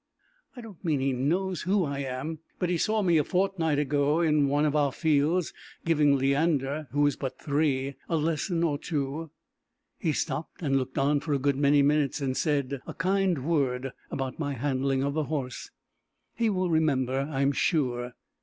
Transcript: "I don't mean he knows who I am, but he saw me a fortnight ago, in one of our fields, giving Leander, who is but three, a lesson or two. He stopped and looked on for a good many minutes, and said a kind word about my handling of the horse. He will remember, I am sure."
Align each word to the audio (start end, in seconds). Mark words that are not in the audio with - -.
"I 0.55 0.61
don't 0.61 0.83
mean 0.83 0.99
he 0.99 1.13
knows 1.13 1.61
who 1.61 1.85
I 1.85 1.99
am, 1.99 2.39
but 2.57 2.69
he 2.69 2.77
saw 2.79 3.03
me 3.03 3.19
a 3.19 3.23
fortnight 3.23 3.77
ago, 3.77 4.19
in 4.19 4.47
one 4.47 4.65
of 4.65 4.75
our 4.75 4.91
fields, 4.91 5.53
giving 5.85 6.15
Leander, 6.17 6.87
who 6.89 7.05
is 7.05 7.15
but 7.15 7.37
three, 7.37 7.93
a 8.09 8.17
lesson 8.17 8.63
or 8.63 8.79
two. 8.79 9.29
He 9.99 10.11
stopped 10.11 10.63
and 10.63 10.75
looked 10.75 10.97
on 10.97 11.19
for 11.19 11.33
a 11.33 11.37
good 11.37 11.55
many 11.55 11.83
minutes, 11.83 12.19
and 12.19 12.35
said 12.35 12.81
a 12.87 12.95
kind 12.95 13.45
word 13.45 13.93
about 14.09 14.39
my 14.39 14.53
handling 14.55 15.03
of 15.03 15.13
the 15.13 15.25
horse. 15.25 15.69
He 16.33 16.49
will 16.49 16.71
remember, 16.71 17.29
I 17.31 17.41
am 17.43 17.51
sure." 17.51 18.15